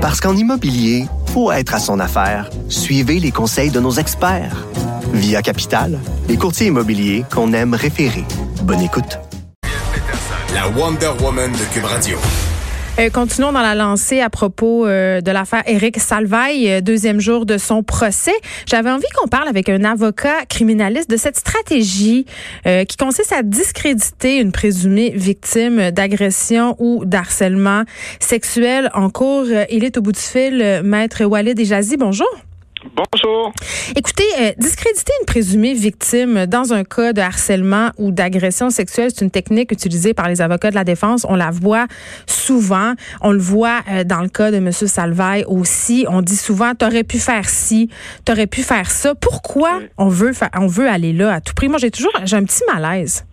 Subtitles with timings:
[0.00, 2.48] Parce qu'en immobilier, faut être à son affaire.
[2.70, 4.66] Suivez les conseils de nos experts.
[5.12, 8.24] Via Capital, les courtiers immobiliers qu'on aime référer.
[8.62, 9.18] Bonne écoute.
[10.54, 12.16] La Wonder Woman de Cube Radio.
[12.98, 17.46] Euh, continuons dans la lancée à propos euh, de l'affaire Éric Salvaille, euh, deuxième jour
[17.46, 18.34] de son procès.
[18.66, 22.26] J'avais envie qu'on parle avec un avocat criminaliste de cette stratégie
[22.64, 27.84] qui consiste à discréditer une présumée victime d'agression ou d'harcèlement
[28.18, 29.46] sexuel en cours.
[29.70, 31.96] Il est au bout du fil, maître Walid Ejazi.
[31.96, 32.28] Bonjour.
[32.82, 33.52] Bonjour.
[33.94, 39.22] Écoutez, euh, discréditer une présumée victime dans un cas de harcèlement ou d'agression sexuelle, c'est
[39.22, 41.26] une technique utilisée par les avocats de la défense.
[41.28, 41.86] On la voit
[42.26, 42.94] souvent.
[43.20, 44.72] On le voit euh, dans le cas de M.
[44.72, 46.06] Salvaille aussi.
[46.08, 47.90] On dit souvent, t'aurais pu faire ci,
[48.24, 49.14] t'aurais pu faire ça.
[49.14, 51.68] Pourquoi on veut, on veut aller là à tout prix?
[51.68, 53.24] Moi, j'ai toujours, j'ai un petit malaise.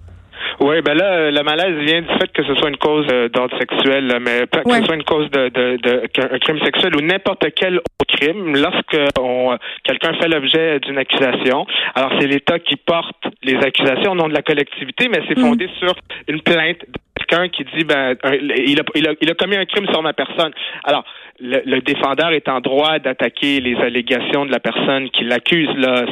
[0.60, 3.30] Oui, ben là, euh, le malaise vient du fait que ce soit une cause euh,
[3.30, 7.46] d'ordre sexuel, mais que ce soit une cause de, de, de crime sexuel ou n'importe
[7.56, 13.24] quel autre crime, lorsque on, quelqu'un fait l'objet d'une accusation, alors c'est l'État qui porte
[13.44, 15.80] les accusations au nom de la collectivité, mais c'est fondé mm.
[15.80, 15.94] sur
[16.28, 19.66] une plainte de quelqu'un qui dit ben il a, il a, il a commis un
[19.66, 20.54] crime sur ma personne.
[20.84, 21.04] Alors
[21.40, 25.70] le, le, défendeur est en droit d'attaquer les allégations de la personne qui l'accuse.
[25.78, 26.06] Là,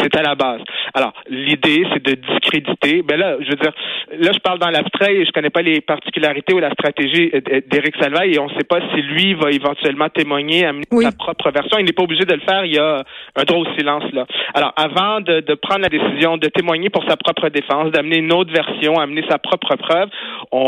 [0.00, 0.60] c'est à la base.
[0.94, 3.02] Alors, l'idée, c'est de discréditer.
[3.02, 3.72] Ben là, je veux dire,
[4.18, 7.32] là, je parle dans l'abstrait et je connais pas les particularités ou la stratégie
[7.68, 11.50] d'Éric Salvaille et on ne sait pas si lui va éventuellement témoigner, amener sa propre
[11.50, 11.78] version.
[11.78, 12.64] Il n'est pas obligé de le faire.
[12.64, 13.02] Il y a
[13.36, 14.26] un droit au silence là.
[14.54, 18.32] Alors, avant de, de prendre la décision de témoigner pour sa propre défense, d'amener une
[18.32, 20.08] autre version, amener sa propre preuve,
[20.52, 20.58] on,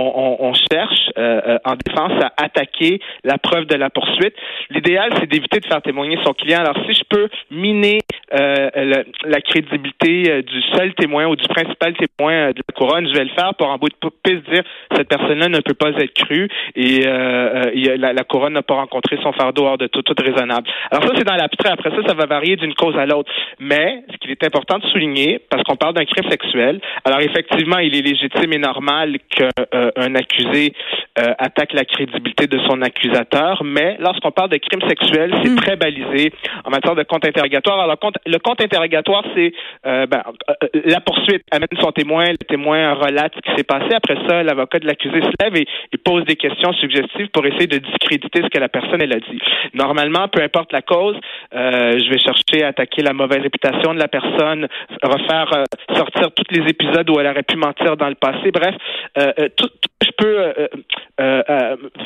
[0.40, 4.34] on, on cherche euh, euh, en défense à attaquer la preuve de la poursuite.
[4.70, 6.60] L'idéal, c'est d'éviter de faire témoigner son client.
[6.60, 8.00] Alors, si je peux miner
[8.34, 13.08] euh, la, crédibilité euh, du seul témoin ou du principal témoin euh, de la couronne,
[13.08, 14.62] je vais le faire pour en bout de piste dire
[14.96, 19.64] cette personne-là ne peut pas être crue et la, couronne n'a pas rencontré son fardeau
[19.64, 20.68] hors de tout, tout raisonnable.
[20.90, 21.70] Alors ça, c'est dans l'abstrait.
[21.70, 23.30] Après ça, ça va varier d'une cause à l'autre.
[23.60, 27.78] Mais ce qu'il est important de souligner, parce qu'on parle d'un crime sexuel, alors effectivement,
[27.78, 30.72] il est légitime et normal qu'un accusé
[31.16, 35.56] attaque la crédibilité de son accusateur, mais lorsqu'on parle de crime sexuel, c'est hmm.
[35.56, 36.32] très balisé
[36.64, 37.80] en matière de compte interrogatoire.
[37.80, 37.96] Alors,
[38.26, 39.52] le compte, interrogatoire, c'est
[39.86, 40.54] euh, ben, euh,
[40.84, 43.94] la poursuite amène son témoin, le témoin relate ce qui s'est passé.
[43.94, 45.66] Après ça, l'avocat de l'accusé se lève et,
[46.04, 49.40] pose des questions suggestives pour essayer de discréditer ce que la personne elle a dit.
[49.74, 51.16] Normalement, peu importe la cause,
[51.52, 54.68] euh, je vais chercher à attaquer la mauvaise réputation de la personne,
[55.02, 58.52] refaire sortir tous les épisodes où elle aurait pu mentir dans le passé.
[58.52, 58.74] Bref,
[59.56, 59.70] tout,
[60.04, 60.52] je peux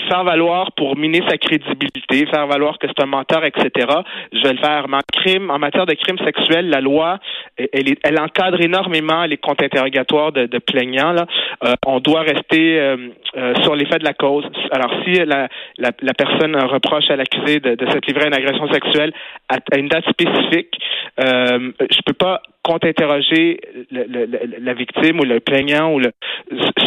[0.08, 3.86] faire valoir pour miner sa crédibilité, faire valoir que c'est un menteur, etc.
[4.32, 4.86] Je vais le faire.
[4.90, 7.18] En crime, en matière de crime sexuel, la loi,
[7.56, 11.12] elle, elle encadre énormément les comptes interrogatoires de, de plaignants.
[11.12, 11.26] Là.
[11.64, 12.96] Euh, on doit rester euh,
[13.36, 14.44] euh, sur l'effet de la cause.
[14.70, 18.34] Alors, si la, la, la personne reproche à l'accusé de, de s'être livré à une
[18.34, 19.12] agression sexuelle
[19.50, 20.78] à, une date spécifique,
[21.20, 26.12] euh, je peux pas contre-interroger la victime ou le plaignant ou le,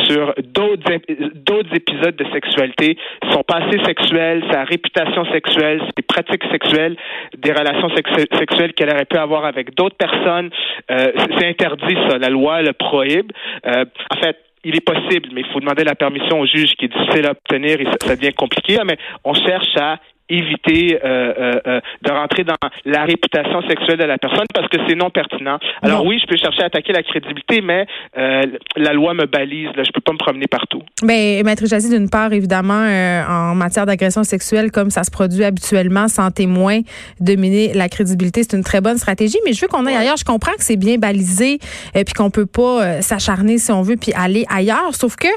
[0.06, 1.00] sur d'autres
[1.34, 2.98] d'autres épisodes de sexualité,
[3.32, 6.96] son passé sexuel, sa réputation sexuelle, ses pratiques sexuelles,
[7.38, 10.50] des relations sexuelles qu'elle aurait pu avoir avec d'autres personnes.
[10.92, 13.32] Euh, c'est interdit ça, la loi le prohibe.
[13.66, 16.86] Euh, en fait, il est possible, mais il faut demander la permission au juge qui
[16.86, 18.78] est difficile à obtenir et ça, devient compliqué.
[18.86, 24.06] Mais on cherche à éviter euh, euh, euh, de rentrer dans la réputation sexuelle de
[24.06, 25.60] la personne parce que c'est non pertinent.
[25.82, 27.86] Alors oui, je peux chercher à attaquer la crédibilité, mais
[28.16, 29.70] la loi me balise.
[29.76, 30.82] Là, je peux pas me promener partout.
[31.04, 32.86] Mais maître Jazzy, d'une part, évidemment,
[33.30, 36.80] en matière d'agression sexuelle, comme ça se produit habituellement, sans témoin,
[37.20, 39.38] dominer la crédibilité, c'est une très bonne stratégie.
[39.46, 40.18] Mais je veux qu'on aille ailleurs.
[40.18, 41.60] Je comprends que c'est bien balisé,
[41.96, 44.94] et puis qu'on peut pas s'acharner si on veut, puis aller ailleurs.
[44.94, 45.28] Sauf que,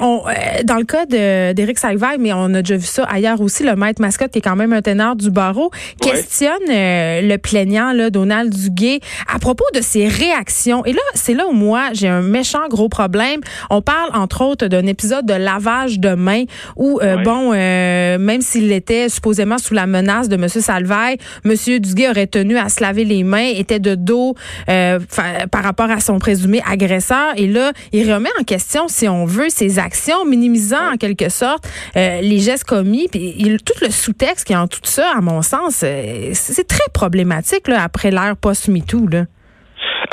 [0.00, 0.22] on,
[0.64, 4.00] dans le cas d'Éric Salvaille, mais on a déjà vu ça ailleurs aussi, le maître
[4.22, 8.54] mascotte qui est quand même un ténor du barreau, questionne euh, le plaignant, là, Donald
[8.54, 9.00] Duguay,
[9.32, 10.84] à propos de ses réactions.
[10.84, 13.40] Et là, c'est là où moi, j'ai un méchant gros problème.
[13.70, 16.44] On parle, entre autres, d'un épisode de lavage de mains
[16.76, 20.48] où, euh, bon, euh, même s'il était supposément sous la menace de M.
[20.48, 21.54] Salvaille, M.
[21.78, 24.34] Duguay aurait tenu à se laver les mains, était de dos
[24.66, 27.32] par rapport à son présumé agresseur.
[27.36, 31.68] Et là, il remet en question, si on veut, ses actions, minimisant en quelque sorte
[31.94, 35.82] les gestes commis, puis il, tout le texte qui en tout ça, à mon sens,
[35.84, 39.08] euh, c'est très problématique là, après l'ère post-MeToo.
[39.08, 39.24] Là.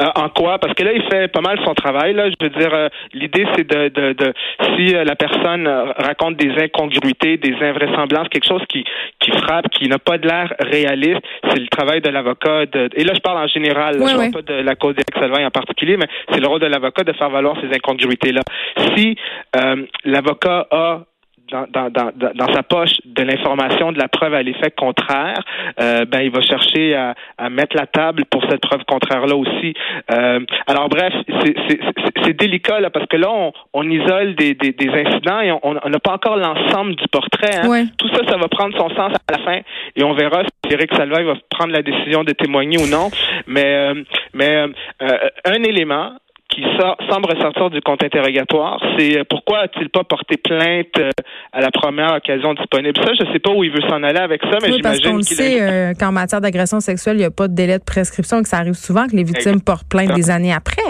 [0.01, 0.59] Euh, en quoi?
[0.59, 2.13] Parce que là, il fait pas mal son travail.
[2.13, 4.33] Là, je veux dire, euh, l'idée c'est de, de, de,
[4.75, 5.67] si la personne
[5.97, 8.85] raconte des incongruités, des invraisemblances, quelque chose qui
[9.19, 11.19] qui frappe, qui n'a pas de l'air réaliste,
[11.49, 12.63] c'est le travail de l'avocat.
[12.95, 13.95] Et là, je parle en général.
[13.95, 16.67] je ne parle pas de la cause d'Éric en particulier, mais c'est le rôle de
[16.67, 18.41] l'avocat de faire valoir ces incongruités là.
[18.95, 19.15] Si
[20.05, 21.01] l'avocat a
[21.51, 25.43] dans, dans, dans, dans sa poche de l'information, de la preuve à l'effet contraire,
[25.79, 29.73] euh, ben il va chercher à, à, mettre la table pour cette preuve contraire-là aussi.
[30.11, 31.13] Euh, alors bref,
[32.23, 35.73] c'est délicat là parce que là on, on isole des, des, des, incidents et on
[35.73, 37.57] n'a pas encore l'ensemble du portrait.
[37.63, 37.85] Hein.
[37.97, 39.59] Tout ça, ça va prendre son sens à la fin
[39.95, 43.09] et on verra si Eric Salvaille va prendre la décision de témoigner ou non.
[43.47, 44.03] Mais euh,
[44.33, 44.65] mais
[45.01, 46.13] euh, un élément
[46.49, 46.63] qui
[47.09, 51.11] semble ressortir du compte interrogatoire, c'est euh, pourquoi a-t-il pas porté plainte euh,
[51.53, 52.97] à la première occasion disponible?
[52.97, 55.21] Ça, je sais pas où il veut s'en aller avec ça, mais oui, parce qu'on
[55.21, 58.49] sait euh, qu'en matière d'agression sexuelle, il n'y a pas de délai de prescription, que
[58.49, 60.81] ça arrive souvent que les victimes portent plainte des années après.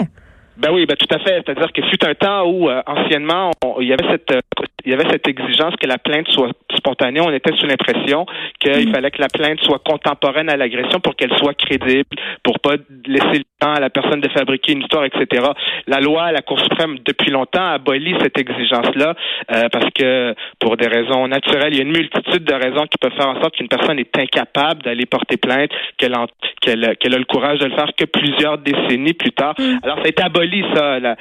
[0.56, 1.42] Ben oui, ben tout à fait.
[1.44, 4.40] C'est-à-dire que fut un temps où anciennement il y avait cette
[4.84, 7.20] il y avait cette exigence que la plainte soit spontanée.
[7.20, 8.26] On était sous l'impression
[8.58, 8.92] qu'il mm.
[8.92, 12.76] fallait que la plainte soit contemporaine à l'agression pour qu'elle soit crédible, pour pas
[13.06, 15.44] laisser le temps à la personne de fabriquer une histoire, etc.
[15.86, 19.14] La loi, la Cour suprême, depuis longtemps, a aboli cette exigence-là
[19.54, 22.98] euh, parce que pour des raisons naturelles, il y a une multitude de raisons qui
[22.98, 26.14] peuvent faire en sorte qu'une personne est incapable d'aller porter plainte, qu'elle
[26.60, 29.54] qu'elle a le courage de le faire que plusieurs décennies plus tard.
[29.58, 29.78] Mm.
[29.82, 30.98] Alors, ça a été aboli, ça.
[30.98, 31.16] La,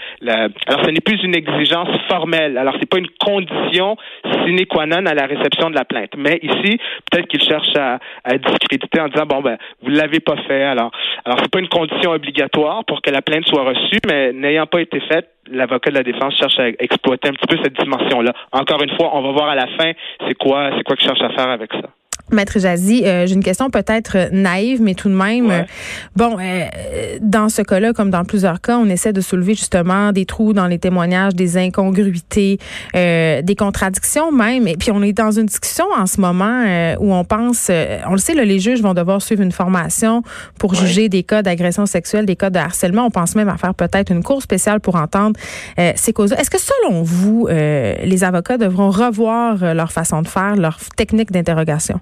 [0.67, 2.57] alors, ce n'est plus une exigence formelle.
[2.57, 6.11] Alors, c'est pas une condition sine qua non à la réception de la plainte.
[6.17, 6.79] Mais ici,
[7.09, 10.63] peut-être qu'il cherche à, à, discréditer en disant bon ben vous l'avez pas fait.
[10.63, 10.91] Alors,
[11.25, 14.81] alors c'est pas une condition obligatoire pour que la plainte soit reçue, mais n'ayant pas
[14.81, 18.33] été faite, l'avocat de la défense cherche à exploiter un petit peu cette dimension-là.
[18.51, 19.91] Encore une fois, on va voir à la fin
[20.27, 21.89] c'est quoi c'est quoi qu'il cherche à faire avec ça.
[22.31, 25.63] Maître Jazzy, euh, j'ai une question peut-être naïve, mais tout de même, euh,
[26.15, 26.65] bon, euh,
[27.21, 30.67] dans ce cas-là, comme dans plusieurs cas, on essaie de soulever justement des trous dans
[30.67, 32.59] les témoignages, des incongruités,
[32.93, 34.67] des contradictions même.
[34.67, 36.63] Et puis on est dans une discussion en ce moment
[36.99, 37.71] où on pense,
[38.07, 40.23] on le sait, là, les juges vont devoir suivre une formation
[40.59, 43.05] pour juger des cas d'agression sexuelle, des cas de harcèlement.
[43.05, 45.39] On pense même à faire peut-être une cour spéciale pour entendre
[45.95, 46.33] ces causes.
[46.33, 51.99] Est-ce que selon vous, les avocats devront revoir leur façon de faire, leur technique d'interrogation?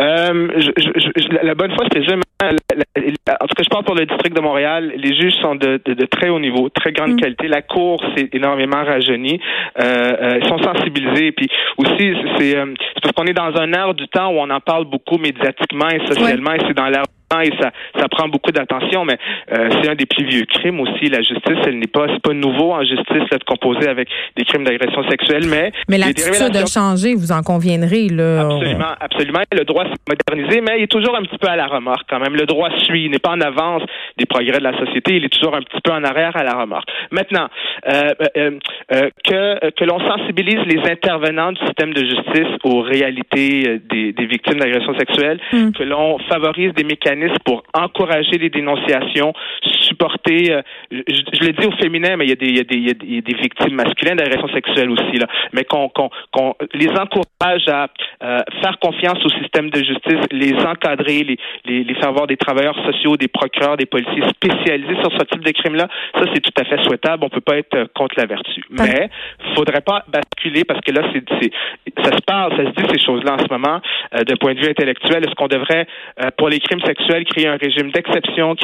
[0.00, 2.22] Euh, je, la bonne foi, c'est jamais.
[2.42, 4.92] En tout cas, je parle pour le district de Montréal.
[4.96, 7.20] Les juges sont de, de, très haut niveau, très grande mm.
[7.20, 7.48] qualité.
[7.48, 9.40] La cour s'est énormément rajeunie.
[9.80, 11.32] Euh, euh, ils sont sensibilisés.
[11.32, 11.48] Puis
[11.78, 12.56] aussi, c'est
[13.02, 16.04] parce qu'on est dans un air du temps où on en parle beaucoup médiatiquement et
[16.06, 17.04] socialement, et c'est dans l'air
[17.40, 19.18] et ça, ça prend beaucoup d'attention, mais
[19.52, 21.06] euh, c'est un des plus vieux crimes aussi.
[21.06, 24.44] La justice, elle n'est pas, c'est pas nouveau en justice là, de composer avec des
[24.44, 28.42] crimes d'agression sexuelle, mais mais l'attitude de changer, vous en conviendrez là.
[28.42, 29.40] Absolument, absolument.
[29.52, 32.20] Le droit s'est modernisé, mais il est toujours un petit peu à la remorque quand
[32.20, 32.34] même.
[32.34, 33.82] Le droit suit, il n'est pas en avance
[34.18, 36.54] des progrès de la société, il est toujours un petit peu en arrière à la
[36.54, 36.88] remorque.
[37.10, 37.48] Maintenant,
[37.88, 38.50] euh, euh,
[38.92, 44.26] euh que que l'on sensibilise les intervenants du système de justice aux réalités des, des
[44.26, 45.72] victimes d'agression sexuelle, hmm.
[45.72, 47.13] que l'on favorise des mécanismes
[47.44, 49.32] pour encourager les dénonciations,
[49.84, 52.64] supporter, euh, je, le dis au féminin, mais il y a des, il y a
[52.64, 55.90] des, il y a des victimes masculines d'agressions sexuelles aussi, là, mais qu'on
[56.74, 57.88] les encourage à
[58.22, 62.36] euh, faire confiance au système de justice, les encadrer, les, les, les faire voir des
[62.36, 66.52] travailleurs sociaux, des procureurs, des policiers spécialisés sur ce type de crime-là, ça c'est tout
[66.60, 67.24] à fait souhaitable.
[67.24, 69.10] On peut pas être contre la vertu, mais
[69.54, 71.50] faudrait pas basculer parce que là c'est
[72.02, 73.80] ça se parle, ça se dit ces choses-là en ce moment
[74.14, 75.24] euh, d'un point de vue intellectuel.
[75.24, 75.86] Est-ce qu'on devrait
[76.36, 78.54] pour les crimes sexuels créer un régime d'exception,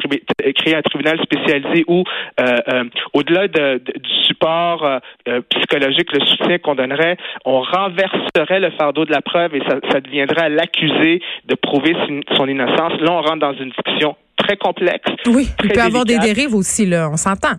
[0.57, 2.05] créer un tribunal spécialisé où,
[2.41, 2.85] euh, euh,
[3.15, 3.81] au-delà du
[4.27, 9.61] support euh, psychologique, le soutien qu'on donnerait, on renverserait le fardeau de la preuve et
[9.69, 11.95] ça, ça deviendrait à l'accusé de prouver
[12.37, 13.01] son innocence.
[13.01, 15.11] Là, on rentre dans une discussion très complexe.
[15.27, 17.57] Oui, il peut y avoir des dérives aussi, là, on s'entend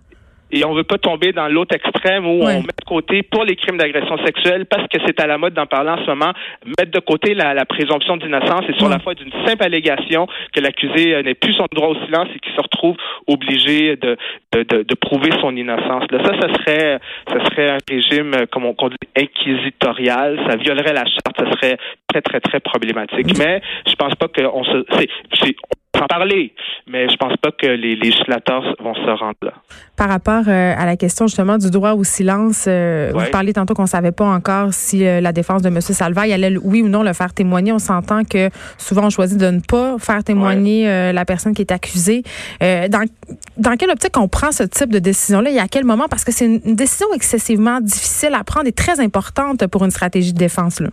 [0.52, 3.56] et on veut pas tomber dans l'autre extrême où on met de côté pour les
[3.56, 6.34] crimes d'agression sexuelle parce que c'est à la mode d'en parler en ce moment,
[6.66, 11.14] mettre de côté la, présomption d'innocence et sur la foi d'une simple allégation que l'accusé
[11.14, 12.96] euh, n'ait plus son droit au silence et qu'il se retrouve
[13.28, 14.18] obligé de,
[14.54, 16.04] de, de, prouver son innocence.
[16.12, 20.40] Là, ça, ça serait, ça serait un régime, euh, comme on, dit, inquisitorial.
[20.50, 21.38] Ça violerait la charte.
[21.38, 21.78] Ça serait
[22.08, 23.38] très, très, très problématique.
[23.38, 25.56] Mais je pense pas qu'on se, c'est,
[26.08, 26.54] parler,
[26.88, 29.54] mais je pense pas que les législateurs vont se rendre là.
[29.96, 33.74] Par rapport euh, à la question justement du droit au silence, euh, vous parlez tantôt
[33.74, 35.80] qu'on savait pas encore si euh, la défense de M.
[35.82, 37.72] Salvaille allait oui ou non le faire témoigner.
[37.72, 41.72] On s'entend que souvent on choisit de ne pas faire témoigner la personne qui est
[41.72, 42.24] accusée.
[42.60, 43.06] dans,
[43.58, 46.06] dans quelle optique on prend ce type de décision-là et à quel moment?
[46.10, 50.34] Parce que c'est une décision excessivement difficile à prendre et très importante pour une stratégie
[50.34, 50.80] de défense.
[50.80, 50.90] Là.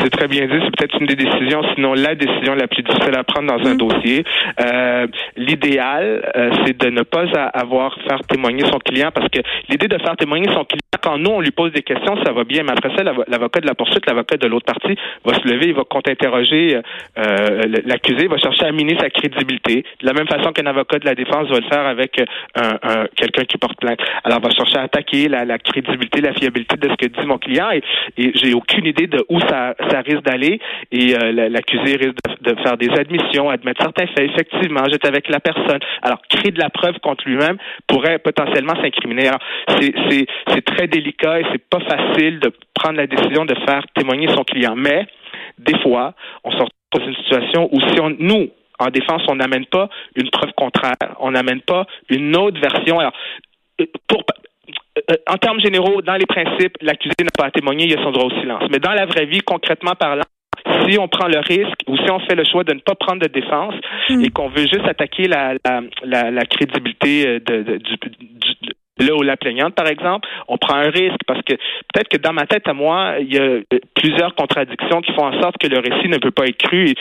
[0.00, 0.58] C'est très bien dit.
[0.64, 3.74] C'est peut-être une des décisions, sinon la décision la plus difficile à prendre dans un
[3.74, 3.78] mm.
[3.78, 4.24] dossier.
[4.60, 9.88] Euh, l'idéal, euh, c'est de ne pas avoir faire témoigner son client parce que l'idée
[9.88, 12.62] de faire témoigner son client, quand nous on lui pose des questions, ça va bien,
[12.62, 15.74] mais après ça, l'avocat de la poursuite, l'avocat de l'autre partie va se lever, il
[15.74, 16.80] va contre-interroger
[17.18, 21.06] euh, l'accusé, va chercher à miner sa crédibilité, de la même façon qu'un avocat de
[21.06, 22.20] la défense va le faire avec
[22.54, 24.00] un, quelqu'un qui porte plainte.
[24.24, 27.70] Alors, va chercher à attaquer la, crédibilité, la fiabilité de ce que dit mon client
[27.70, 27.82] et,
[28.16, 30.60] et j'ai aucune idée de où ça, ça risque d'aller
[30.92, 34.30] et l'accusé risque de, de, faire des admissions, admettre certains faits.
[34.30, 35.80] Effectivement, j'étais avec la personne.
[36.02, 39.28] Alors, créer de la preuve contre lui-même pourrait potentiellement s'incriminer.
[39.28, 44.28] Alors, c'est très délicat et c'est pas facile de prendre la décision de faire témoigner
[44.34, 44.74] son client.
[44.76, 45.06] Mais,
[45.58, 49.36] des fois, on se retrouve dans une situation où si on, nous, en défense, on
[49.36, 52.98] n'amène pas une preuve contraire, on n'amène pas une autre version.
[52.98, 53.12] Alors,
[53.80, 54.37] euh, pour, euh,
[55.26, 58.26] en termes généraux, dans les principes, l'accusé n'a pas à témoigner, il a son droit
[58.26, 58.64] au silence.
[58.70, 60.24] Mais dans la vraie vie, concrètement parlant,
[60.86, 63.22] si on prend le risque ou si on fait le choix de ne pas prendre
[63.22, 63.74] de défense
[64.08, 64.24] hmm.
[64.24, 65.54] et qu'on veut juste attaquer la,
[66.04, 67.96] la, la, crédibilité euh, de, du,
[68.98, 72.32] là où la plaignante, par exemple, on prend un risque parce que peut-être que dans
[72.32, 73.62] ma tête à moi, il y a euh,
[73.94, 76.94] plusieurs contradictions qui font en sorte que le récit ne peut pas être cru.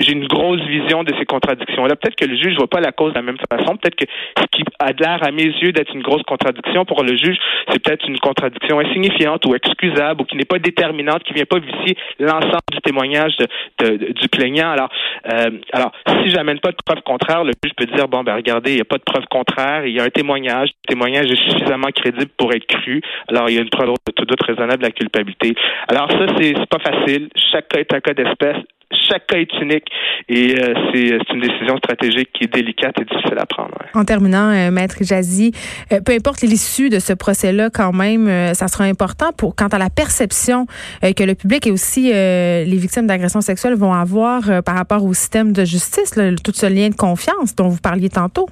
[0.00, 1.96] J'ai une grosse vision de ces contradictions-là.
[1.96, 3.76] Peut-être que le juge ne voit pas la cause de la même façon.
[3.76, 4.06] Peut-être que
[4.38, 7.36] ce qui a l'air à mes yeux d'être une grosse contradiction pour le juge,
[7.70, 11.58] c'est peut-être une contradiction insignifiante ou excusable ou qui n'est pas déterminante, qui vient pas
[11.58, 13.36] vicier l'ensemble du témoignage
[13.78, 14.70] du plaignant.
[14.70, 14.90] Alors,
[15.32, 18.72] euh, alors, si j'amène pas de preuve contraire, le juge peut dire bon ben regardez,
[18.72, 20.70] il n'y a pas de preuve contraire, il y a un témoignage témoignage.
[20.84, 23.00] Le témoignage est suffisamment crédible pour être cru.
[23.28, 25.54] Alors, il y a une preuve de doute raisonnable de la culpabilité.
[25.88, 27.28] Alors, ça, c'est pas facile.
[27.52, 28.56] Chaque cas est un cas d'espèce
[28.90, 29.84] chaque cas est unique
[30.28, 33.74] et euh, c'est une décision stratégique qui est délicate et difficile à prendre.
[33.94, 35.52] En terminant, euh, Maître Jazzy,
[35.92, 39.78] euh, peu importe l'issue de ce procès-là, quand même, ça sera important pour quant à
[39.78, 40.66] la perception
[41.02, 45.52] que le public et aussi les victimes d'agressions sexuelles vont avoir par rapport au système
[45.52, 48.48] de justice, tout ce lien de confiance dont vous parliez tantôt.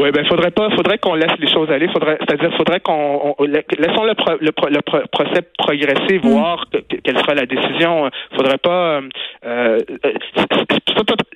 [0.00, 1.88] Oui, ben faudrait pas, faudrait qu'on laisse les choses aller.
[1.88, 6.28] Faudrait, c'est-à-dire, faudrait qu'on laissons le, le, le, procès progresser, mm.
[6.28, 6.64] voir
[7.02, 8.08] quelle sera la décision.
[8.36, 9.00] Faudrait pas.
[9.44, 9.78] Euh,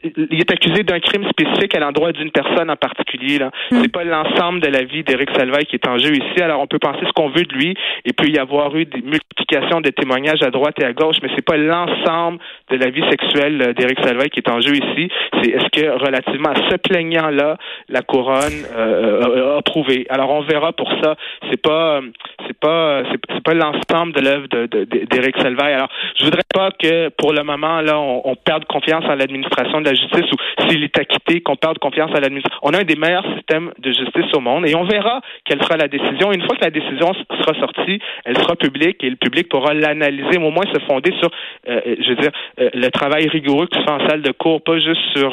[0.04, 3.38] il est accusé d'un crime spécifique à l'endroit d'une personne en particulier.
[3.38, 3.80] Là, mm.
[3.82, 6.42] c'est pas l'ensemble de la vie d'Éric Salvaille qui est en jeu ici.
[6.42, 7.74] Alors, on peut penser ce qu'on veut de lui.
[8.04, 11.28] Il peut y avoir eu des multiplications de témoignages à droite et à gauche, mais
[11.36, 12.38] c'est pas l'ensemble
[12.70, 15.08] de la vie sexuelle d'Éric Salvaille qui est en jeu ici.
[15.40, 17.56] C'est est-ce que relativement à ce plaignant-là,
[17.88, 20.06] la couronne euh, approuvé.
[20.10, 21.16] Alors on verra pour ça.
[21.50, 22.00] C'est pas
[22.46, 25.74] c'est pas c'est pas l'ensemble de l'œuvre d'Éric de, Selvaille.
[25.74, 29.84] Alors je voudrais pas que pour le moment là on, perde confiance en l'administration de
[29.84, 32.58] la justice ou s'il est acquitté qu'on perde confiance à l'administration.
[32.62, 35.76] On a un des meilleurs systèmes de justice au monde et on verra quelle sera
[35.76, 36.32] la décision.
[36.32, 40.38] Une fois que la décision sera sortie, elle sera publique et le public pourra l'analyser,
[40.38, 41.30] au moins se fonder sur,
[41.68, 44.62] euh, je veux dire, euh, le travail rigoureux qui se fait en salle de cours,
[44.62, 45.32] pas juste sur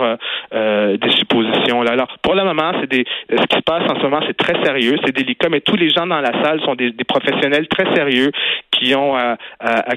[0.52, 1.82] des suppositions.
[1.84, 1.92] Là.
[1.92, 4.62] Alors pour le moment, c'est des ce qui se passe en ce moment, c'est très
[4.64, 8.32] sérieux, c'est délicat, mais tous les gens dans la salle sont des, professionnels très sérieux
[8.72, 9.38] qui ont à,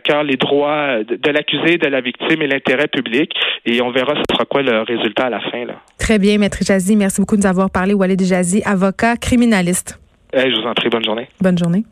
[0.05, 3.33] cœur les droits de, l'accusé, de la victime et l'intérêt public.
[3.65, 5.65] Et on verra ce sera quoi le résultat à la fin.
[5.65, 5.75] Là?
[5.99, 6.95] Très bien, Maître Jazzy.
[6.95, 7.95] Merci beaucoup de nous avoir parlé.
[7.95, 9.99] Walid Jazzy, avocat criminaliste.
[10.35, 10.91] je vous en prie.
[10.91, 11.29] Bonne journée.
[11.41, 11.85] Bonne journée.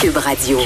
[0.00, 0.58] Cube Radio.